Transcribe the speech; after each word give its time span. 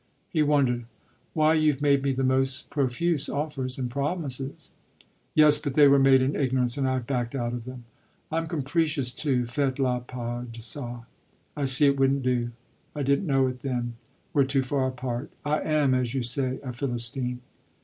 He 0.29 0.41
wondered. 0.41 0.85
"Why 1.35 1.53
you've 1.53 1.79
made 1.79 2.01
me 2.01 2.11
the 2.11 2.23
most 2.23 2.71
profuse 2.71 3.29
offers 3.29 3.77
and 3.77 3.87
promises." 3.87 4.71
"Yes, 5.35 5.59
but 5.59 5.75
they 5.75 5.87
were 5.87 5.99
made 5.99 6.23
in 6.23 6.35
ignorance 6.35 6.75
and 6.75 6.89
I've 6.89 7.05
backed 7.05 7.35
out 7.35 7.53
of 7.53 7.65
them. 7.65 7.85
I'm 8.31 8.47
capricious 8.47 9.11
too 9.11 9.43
faites 9.45 9.77
la 9.79 9.99
part 9.99 10.53
de 10.53 10.59
ça. 10.61 11.05
I 11.55 11.65
see 11.65 11.85
it 11.85 11.99
wouldn't 11.99 12.23
do 12.23 12.49
I 12.95 13.03
didn't 13.03 13.27
know 13.27 13.45
it 13.45 13.61
then. 13.61 13.93
We're 14.33 14.45
too 14.45 14.63
far 14.63 14.87
apart 14.87 15.29
I 15.45 15.59
am, 15.61 15.93
as 15.93 16.15
you 16.15 16.23
say, 16.23 16.59
a 16.63 16.71
Philistine." 16.71 17.41